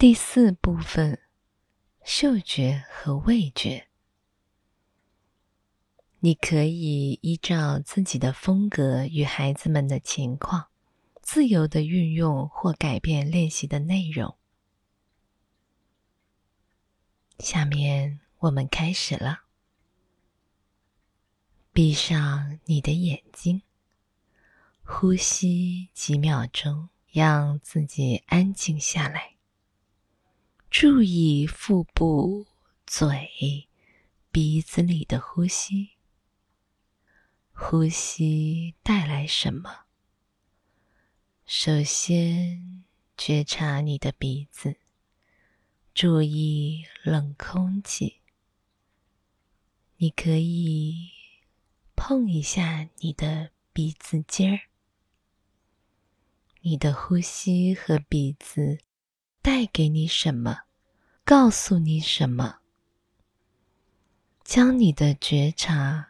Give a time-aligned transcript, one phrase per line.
[0.00, 1.20] 第四部分：
[2.02, 3.88] 嗅觉和味觉。
[6.20, 10.68] 你可以依照自己的风格与孩子们的情况，
[11.20, 14.38] 自由的运用或改变练习的内容。
[17.38, 19.42] 下面我们开始了。
[21.74, 23.60] 闭上你的眼睛，
[24.82, 29.29] 呼吸几秒钟，让自己安静下来。
[30.70, 32.46] 注意腹部、
[32.86, 33.68] 嘴、
[34.30, 35.96] 鼻子里的呼吸。
[37.52, 39.86] 呼吸带来什么？
[41.44, 42.84] 首先
[43.16, 44.76] 觉察你的鼻子，
[45.92, 48.20] 注意冷空气。
[49.96, 51.10] 你可以
[51.96, 54.60] 碰一下你的鼻子尖儿。
[56.60, 58.78] 你的呼吸和鼻子
[59.42, 60.60] 带给你什么？
[61.24, 62.58] 告诉你什么？
[64.44, 66.08] 将你的觉察。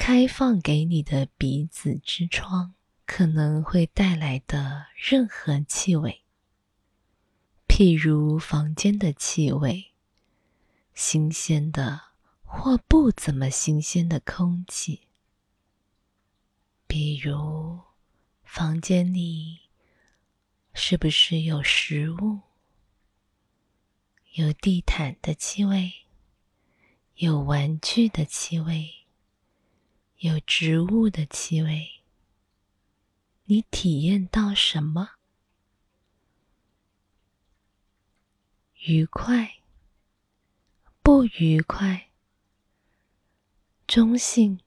[0.00, 2.72] 开放给你的鼻子之窗
[3.04, 6.22] 可能会带来的任何气味，
[7.66, 9.92] 譬如房间的气味、
[10.94, 12.00] 新鲜的
[12.44, 15.08] 或不怎么新鲜的空气，
[16.86, 17.80] 比如
[18.44, 19.58] 房间里
[20.72, 22.40] 是不是有食物、
[24.38, 25.92] 有地毯的气味、
[27.16, 28.88] 有玩具的气味。
[30.18, 32.04] 有植物的气味，
[33.46, 35.10] 你体验到什么？
[38.86, 39.56] 愉快？
[41.02, 42.10] 不愉快？
[43.88, 44.60] 中性？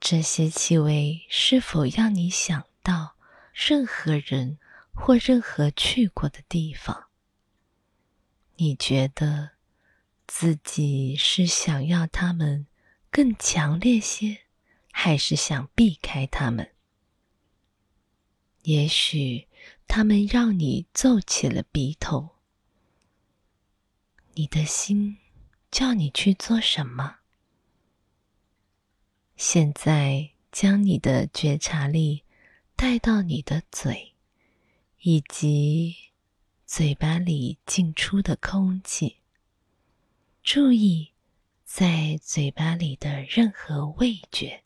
[0.00, 3.14] 这些气味是否让你想到
[3.54, 4.58] 任何人
[4.92, 7.05] 或任何去过的地方？
[8.56, 9.50] 你觉得
[10.26, 12.66] 自己是想要他们？
[13.10, 14.42] 更强烈些，
[14.92, 16.74] 还是想避开他们？
[18.62, 19.48] 也许
[19.88, 22.36] 他们让你皱起了鼻头。
[24.34, 25.16] 你的心
[25.70, 27.16] 叫你去做什么？
[29.36, 32.24] 现在将你的觉察力
[32.74, 34.14] 带到你的嘴，
[35.00, 35.96] 以及
[36.76, 39.16] 嘴巴里进出的空气。
[40.42, 41.12] 注意。
[41.64, 44.62] 在嘴巴里的任何味觉，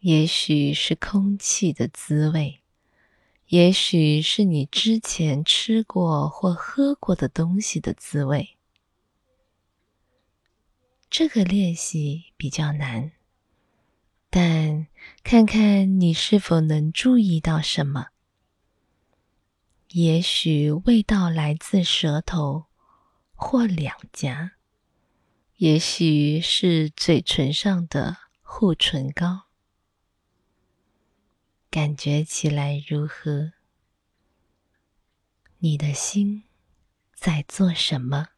[0.00, 2.60] 也许是空气的滋味，
[3.48, 8.56] 也许是你之前吃过或喝过的东西的滋味。
[11.10, 13.12] 这个练习比较难，
[14.30, 14.86] 但
[15.22, 18.13] 看看你是否能注意到什么。
[19.96, 22.66] 也许味道来自舌头
[23.32, 24.54] 或两颊。
[25.58, 29.44] 也许是嘴唇上的护唇膏，
[31.70, 33.52] 感觉起来如何？
[35.58, 36.42] 你的心
[37.14, 38.30] 在做什么？